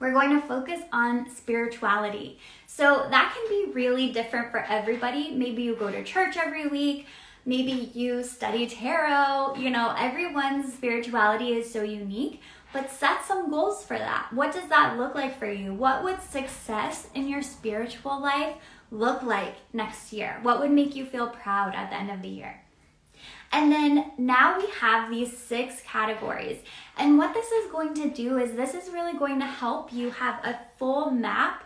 we're 0.00 0.12
going 0.12 0.30
to 0.30 0.46
focus 0.46 0.80
on 0.92 1.30
spirituality. 1.30 2.38
So 2.66 3.06
that 3.10 3.32
can 3.34 3.48
be 3.48 3.72
really 3.72 4.10
different 4.12 4.50
for 4.50 4.64
everybody. 4.64 5.30
Maybe 5.30 5.62
you 5.62 5.76
go 5.76 5.90
to 5.90 6.02
church 6.02 6.36
every 6.36 6.66
week. 6.66 7.06
Maybe 7.46 7.92
you 7.94 8.22
study 8.24 8.66
tarot. 8.66 9.54
You 9.56 9.70
know, 9.70 9.94
everyone's 9.96 10.72
spirituality 10.74 11.52
is 11.52 11.72
so 11.72 11.82
unique 11.82 12.40
but 12.72 12.90
set 12.90 13.24
some 13.24 13.50
goals 13.50 13.84
for 13.84 13.98
that. 13.98 14.28
What 14.32 14.52
does 14.52 14.68
that 14.68 14.96
look 14.96 15.14
like 15.14 15.38
for 15.38 15.50
you? 15.50 15.74
What 15.74 16.04
would 16.04 16.22
success 16.22 17.08
in 17.14 17.28
your 17.28 17.42
spiritual 17.42 18.20
life 18.20 18.54
look 18.90 19.22
like 19.22 19.56
next 19.72 20.12
year? 20.12 20.38
What 20.42 20.60
would 20.60 20.70
make 20.70 20.94
you 20.94 21.04
feel 21.04 21.28
proud 21.28 21.74
at 21.74 21.90
the 21.90 21.96
end 21.96 22.10
of 22.10 22.22
the 22.22 22.28
year? 22.28 22.62
And 23.52 23.72
then 23.72 24.12
now 24.16 24.58
we 24.58 24.68
have 24.80 25.10
these 25.10 25.36
six 25.36 25.80
categories. 25.82 26.58
And 26.96 27.18
what 27.18 27.34
this 27.34 27.50
is 27.50 27.70
going 27.70 27.94
to 27.94 28.08
do 28.08 28.38
is 28.38 28.52
this 28.52 28.74
is 28.74 28.92
really 28.92 29.18
going 29.18 29.40
to 29.40 29.46
help 29.46 29.92
you 29.92 30.10
have 30.10 30.44
a 30.44 30.58
full 30.78 31.10
map 31.10 31.64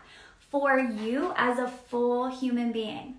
for 0.50 0.78
you 0.78 1.32
as 1.36 1.58
a 1.58 1.68
full 1.68 2.28
human 2.28 2.72
being. 2.72 3.16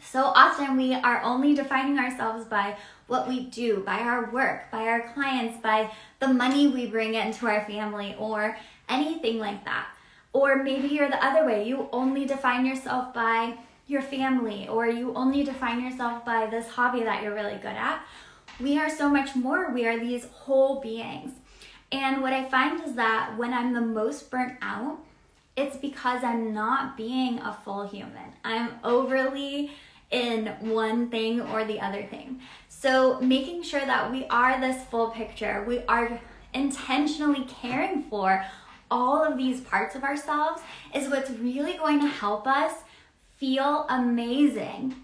So 0.00 0.24
often 0.24 0.76
we 0.76 0.94
are 0.94 1.22
only 1.22 1.54
defining 1.54 1.98
ourselves 1.98 2.46
by 2.46 2.76
what 3.06 3.28
we 3.28 3.46
do, 3.46 3.82
by 3.84 4.00
our 4.00 4.30
work, 4.30 4.70
by 4.70 4.84
our 4.84 5.12
clients, 5.12 5.60
by 5.60 5.90
the 6.20 6.28
money 6.28 6.68
we 6.68 6.86
bring 6.86 7.14
into 7.14 7.46
our 7.46 7.64
family, 7.64 8.16
or 8.18 8.56
anything 8.88 9.38
like 9.38 9.64
that. 9.64 9.88
Or 10.32 10.62
maybe 10.62 10.88
you're 10.88 11.08
the 11.08 11.24
other 11.24 11.44
way. 11.46 11.66
You 11.66 11.88
only 11.92 12.26
define 12.26 12.66
yourself 12.66 13.12
by 13.14 13.58
your 13.88 14.02
family, 14.02 14.68
or 14.68 14.86
you 14.86 15.12
only 15.14 15.42
define 15.42 15.82
yourself 15.82 16.24
by 16.24 16.46
this 16.46 16.68
hobby 16.68 17.02
that 17.02 17.22
you're 17.22 17.34
really 17.34 17.56
good 17.56 17.66
at. 17.66 18.02
We 18.60 18.78
are 18.78 18.90
so 18.90 19.08
much 19.08 19.34
more. 19.34 19.72
We 19.72 19.86
are 19.86 19.98
these 19.98 20.26
whole 20.26 20.80
beings. 20.80 21.32
And 21.90 22.22
what 22.22 22.32
I 22.32 22.44
find 22.44 22.80
is 22.84 22.94
that 22.94 23.36
when 23.36 23.52
I'm 23.52 23.72
the 23.72 23.80
most 23.80 24.30
burnt 24.30 24.58
out 24.62 25.00
it's 25.58 25.76
because 25.76 26.22
I'm 26.22 26.54
not 26.54 26.96
being 26.96 27.40
a 27.40 27.52
full 27.64 27.88
human. 27.88 28.32
I'm 28.44 28.78
overly 28.84 29.72
in 30.08 30.46
one 30.60 31.10
thing 31.10 31.40
or 31.40 31.64
the 31.64 31.80
other 31.80 32.04
thing. 32.04 32.40
So, 32.68 33.20
making 33.20 33.64
sure 33.64 33.84
that 33.84 34.12
we 34.12 34.24
are 34.26 34.60
this 34.60 34.84
full 34.84 35.10
picture, 35.10 35.64
we 35.66 35.80
are 35.86 36.20
intentionally 36.54 37.44
caring 37.44 38.04
for 38.04 38.44
all 38.88 39.24
of 39.24 39.36
these 39.36 39.60
parts 39.60 39.96
of 39.96 40.04
ourselves 40.04 40.62
is 40.94 41.08
what's 41.08 41.30
really 41.30 41.76
going 41.76 42.00
to 42.00 42.06
help 42.06 42.46
us 42.46 42.72
feel 43.38 43.86
amazing. 43.88 44.94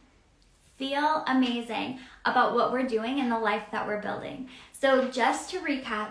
Feel 0.77 1.25
amazing 1.27 2.01
about 2.25 2.55
what 2.55 2.73
we're 2.73 2.87
doing 2.87 3.21
and 3.21 3.31
the 3.31 3.39
life 3.39 3.63
that 3.73 3.87
we're 3.87 4.03
building. 4.03 4.49
So, 4.73 5.09
just 5.09 5.51
to 5.51 5.61
recap, 5.61 6.11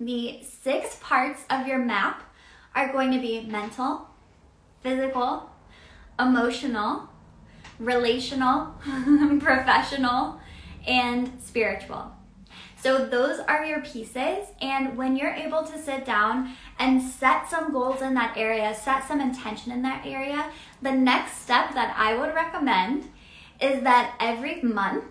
the 0.00 0.42
six 0.42 0.98
parts 1.00 1.42
of 1.48 1.66
your 1.66 1.78
map 1.78 2.22
are 2.74 2.92
going 2.92 3.12
to 3.12 3.20
be 3.20 3.42
mental, 3.42 4.08
physical, 4.82 5.50
emotional, 6.18 7.08
relational, 7.78 8.74
professional, 9.40 10.40
and 10.86 11.32
spiritual. 11.42 12.12
So 12.82 13.04
those 13.04 13.40
are 13.40 13.64
your 13.64 13.80
pieces. 13.80 14.48
And 14.60 14.96
when 14.96 15.16
you're 15.16 15.34
able 15.34 15.62
to 15.64 15.78
sit 15.78 16.06
down 16.06 16.56
and 16.78 17.02
set 17.02 17.50
some 17.50 17.72
goals 17.72 18.00
in 18.00 18.14
that 18.14 18.36
area, 18.36 18.74
set 18.74 19.06
some 19.06 19.20
intention 19.20 19.70
in 19.70 19.82
that 19.82 20.06
area, 20.06 20.50
the 20.80 20.92
next 20.92 21.42
step 21.42 21.74
that 21.74 21.94
I 21.96 22.16
would 22.16 22.34
recommend 22.34 23.10
is 23.60 23.82
that 23.82 24.14
every 24.18 24.62
month 24.62 25.04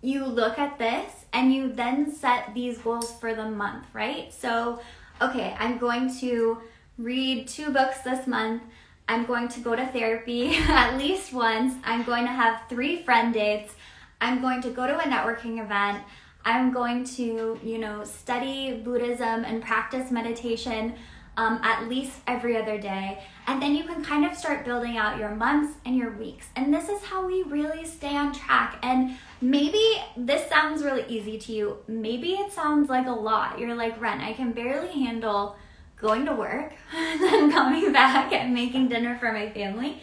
you 0.00 0.24
look 0.24 0.58
at 0.58 0.78
this 0.78 1.26
and 1.32 1.52
you 1.52 1.72
then 1.72 2.10
set 2.10 2.54
these 2.54 2.78
goals 2.78 3.12
for 3.20 3.34
the 3.34 3.50
month, 3.50 3.84
right? 3.92 4.32
So, 4.32 4.80
okay, 5.20 5.54
I'm 5.58 5.76
going 5.76 6.14
to 6.20 6.62
read 6.96 7.46
two 7.48 7.70
books 7.72 8.00
this 8.00 8.26
month. 8.26 8.62
I'm 9.08 9.26
going 9.26 9.48
to 9.48 9.60
go 9.60 9.76
to 9.76 9.86
therapy 9.86 10.56
at 10.68 10.96
least 10.96 11.32
once. 11.32 11.74
I'm 11.84 12.04
going 12.04 12.24
to 12.24 12.32
have 12.32 12.62
three 12.70 13.02
friend 13.02 13.34
dates. 13.34 13.74
I'm 14.20 14.40
going 14.40 14.62
to 14.62 14.70
go 14.70 14.86
to 14.86 14.98
a 14.98 15.02
networking 15.02 15.62
event. 15.62 16.02
I'm 16.46 16.72
going 16.72 17.04
to, 17.16 17.58
you 17.62 17.78
know, 17.78 18.04
study 18.04 18.80
Buddhism 18.82 19.44
and 19.44 19.62
practice 19.62 20.12
meditation 20.12 20.94
um, 21.36 21.60
at 21.62 21.88
least 21.88 22.20
every 22.26 22.56
other 22.56 22.78
day. 22.78 23.22
And 23.46 23.60
then 23.60 23.74
you 23.74 23.84
can 23.84 24.02
kind 24.02 24.24
of 24.24 24.36
start 24.36 24.64
building 24.64 24.96
out 24.96 25.18
your 25.18 25.34
months 25.34 25.76
and 25.84 25.96
your 25.96 26.12
weeks. 26.12 26.46
And 26.54 26.72
this 26.72 26.88
is 26.88 27.02
how 27.02 27.26
we 27.26 27.42
really 27.42 27.84
stay 27.84 28.16
on 28.16 28.32
track. 28.32 28.78
And 28.82 29.16
maybe 29.40 29.82
this 30.16 30.48
sounds 30.48 30.82
really 30.82 31.04
easy 31.08 31.36
to 31.36 31.52
you. 31.52 31.76
Maybe 31.88 32.32
it 32.34 32.52
sounds 32.52 32.88
like 32.88 33.06
a 33.06 33.12
lot. 33.12 33.58
You're 33.58 33.74
like, 33.74 34.00
Ren, 34.00 34.20
I 34.20 34.32
can 34.32 34.52
barely 34.52 34.92
handle 34.92 35.56
going 35.96 36.26
to 36.26 36.32
work 36.32 36.74
and 36.94 37.20
then 37.20 37.50
coming 37.50 37.92
back 37.92 38.32
and 38.32 38.54
making 38.54 38.88
dinner 38.88 39.18
for 39.18 39.32
my 39.32 39.50
family. 39.50 40.00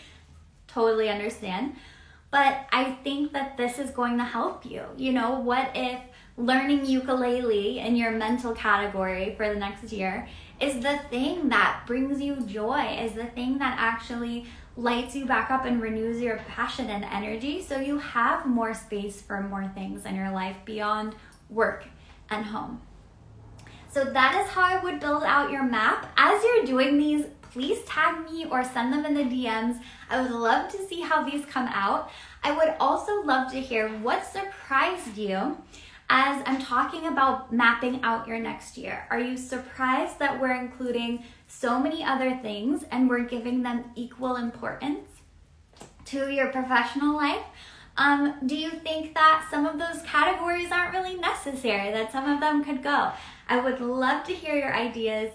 Totally 0.68 1.10
understand. 1.10 1.78
But 2.32 2.66
I 2.72 2.98
think 3.04 3.32
that 3.34 3.58
this 3.58 3.80
is 3.80 3.92
going 3.92 4.18
to 4.18 4.24
help 4.24 4.66
you. 4.66 4.84
You 4.98 5.14
know, 5.14 5.40
what 5.40 5.72
if 5.76 6.00
learning 6.38 6.86
ukulele 6.86 7.80
in 7.80 7.96
your 7.96 8.12
mental 8.12 8.54
category 8.54 9.36
for 9.36 9.54
the 9.54 9.60
next 9.60 9.92
year 9.92 10.28
is 10.60 10.82
the 10.82 11.00
thing 11.10 11.50
that 11.50 11.84
brings 11.86 12.22
you 12.22 12.42
joy, 12.42 12.98
is 13.02 13.13
the 13.13 13.25
thing 13.25 13.58
that 13.60 13.75
actually 13.80 14.46
lights 14.75 15.16
you 15.16 15.25
back 15.25 15.52
up 15.52 15.66
and 15.66 15.82
renews 15.82 16.20
your 16.20 16.38
passion 16.48 16.90
and 16.90 17.04
energy 17.06 17.62
so 17.62 17.80
you 17.80 18.00
have 18.00 18.46
more 18.46 18.74
space 18.74 19.22
for 19.22 19.42
more 19.42 19.68
things 19.75 20.06
in 20.06 20.16
your 20.16 20.32
life 20.32 20.56
beyond 20.66 21.16
work 21.50 21.86
and 22.30 22.46
home. 22.46 22.82
So 23.92 24.04
that 24.04 24.44
is 24.44 24.52
how 24.52 24.63
I 24.63 24.84
would 24.84 25.00
build 25.00 25.24
out 25.24 25.52
your 25.52 25.63
map. 25.63 26.12
As 26.18 26.44
you're 26.44 26.66
doing 26.66 26.98
these, 26.98 27.25
please 27.52 27.84
tag 27.86 28.28
me 28.28 28.46
or 28.50 28.63
send 28.63 28.92
them 28.92 29.06
in 29.06 29.13
the 29.13 29.24
DMs. 29.24 29.80
I 30.10 30.20
would 30.20 30.32
love 30.32 30.72
to 30.72 30.88
see 30.88 31.01
how 31.01 31.29
these 31.29 31.46
come 31.46 31.68
out. 31.68 32.10
I 32.42 32.57
would 32.57 32.74
also 32.79 33.22
love 33.22 33.51
to 33.51 33.60
hear 33.60 33.90
what 34.00 34.25
surprised 34.25 35.16
you 35.16 35.57
as 36.09 36.44
I'm 36.46 36.61
talking 36.61 37.07
about 37.07 37.51
mapping 37.51 38.01
out 38.03 38.27
your 38.27 38.39
next 38.39 38.77
year. 38.77 39.07
Are 39.09 39.20
you 39.20 39.37
surprised 39.37 40.20
that 40.20 40.39
we're 40.39 40.55
including 40.55 41.24
so 41.48 41.79
many 41.79 42.03
other 42.03 42.37
things 42.37 42.83
and 42.92 43.09
we're 43.09 43.24
giving 43.24 43.63
them 43.63 43.85
equal 43.96 44.35
importance 44.35 45.09
to 46.05 46.29
your 46.29 46.48
professional 46.48 47.16
life? 47.16 47.44
Um, 47.96 48.35
do 48.46 48.55
you 48.55 48.72
think 48.72 49.13
that 49.13 49.48
some 49.51 49.66
of 49.66 49.77
those 49.77 50.01
categories 50.03 50.72
aren't 50.72 50.94
really 50.94 51.16
necessary, 51.16 51.92
that 51.92 52.11
some 52.11 52.29
of 52.29 52.39
them 52.39 52.63
could 52.63 52.83
go? 52.83 53.11
I 53.48 53.59
would 53.59 53.79
love 53.79 54.25
to 54.25 54.33
hear 54.33 54.55
your 54.55 54.74
ideas 54.74 55.31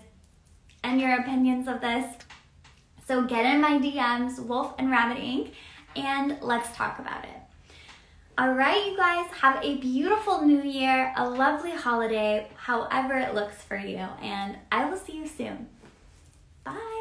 and 0.83 1.01
your 1.01 1.19
opinions 1.21 1.69
of 1.69 1.81
this. 1.81 2.05
So 3.07 3.25
get 3.25 3.47
in 3.47 3.61
my 3.61 3.79
DMs, 3.79 4.39
Wolf 4.39 4.75
and 4.79 4.91
Rabbit 4.91 5.23
Inc., 5.23 5.53
and 5.97 6.39
let's 6.43 6.77
talk 6.77 6.99
about 6.99 7.25
it. 7.25 7.48
All 8.39 8.55
right, 8.55 8.87
you 8.87 8.97
guys, 8.97 9.27
have 9.33 9.65
a 9.65 9.79
beautiful 9.79 10.43
new 10.43 10.63
year, 10.63 11.13
a 11.17 11.29
lovely 11.29 11.73
holiday, 11.73 12.47
however 12.55 13.19
it 13.19 13.35
looks 13.35 13.57
for 13.65 13.77
you, 13.77 14.07
and 14.23 14.57
I 14.71 14.89
will 14.89 14.97
see 14.97 15.15
you 15.15 15.27
soon. 15.27 15.67
Bye. 16.63 16.98